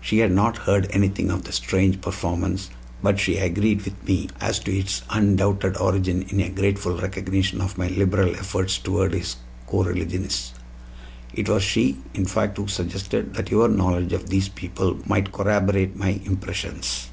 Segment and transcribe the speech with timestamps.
[0.00, 2.70] She had not heard anything of the strange performance,
[3.02, 7.76] but she agreed with me as to its undoubted origin in a grateful recognition of
[7.76, 9.34] my liberal efforts toward his
[9.66, 10.52] coreligionists.
[11.34, 15.96] It was she, in fact, who suggested that your knowledge of these people might corroborate
[15.96, 17.08] my impressions."